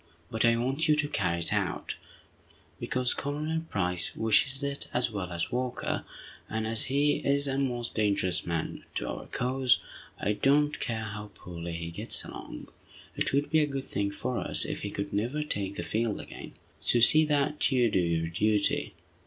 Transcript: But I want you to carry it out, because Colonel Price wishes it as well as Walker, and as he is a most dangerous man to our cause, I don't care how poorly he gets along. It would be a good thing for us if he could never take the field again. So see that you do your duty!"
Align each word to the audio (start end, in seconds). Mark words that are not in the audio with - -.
But 0.31 0.45
I 0.45 0.55
want 0.57 0.87
you 0.87 0.95
to 0.95 1.07
carry 1.07 1.41
it 1.41 1.53
out, 1.53 1.93
because 2.79 3.13
Colonel 3.13 3.61
Price 3.69 4.15
wishes 4.15 4.63
it 4.63 4.87
as 4.95 5.11
well 5.11 5.31
as 5.31 5.51
Walker, 5.51 6.05
and 6.49 6.65
as 6.65 6.85
he 6.85 7.17
is 7.17 7.47
a 7.47 7.59
most 7.59 7.93
dangerous 7.93 8.43
man 8.43 8.83
to 8.95 9.07
our 9.07 9.27
cause, 9.27 9.77
I 10.19 10.33
don't 10.33 10.79
care 10.79 11.03
how 11.03 11.29
poorly 11.35 11.73
he 11.73 11.91
gets 11.91 12.25
along. 12.25 12.69
It 13.15 13.31
would 13.31 13.51
be 13.51 13.59
a 13.59 13.67
good 13.67 13.83
thing 13.85 14.09
for 14.09 14.39
us 14.39 14.65
if 14.65 14.81
he 14.81 14.89
could 14.89 15.13
never 15.13 15.43
take 15.43 15.75
the 15.75 15.83
field 15.83 16.19
again. 16.19 16.53
So 16.79 16.99
see 16.99 17.23
that 17.25 17.71
you 17.71 17.91
do 17.91 17.99
your 17.99 18.29
duty!" 18.29 18.95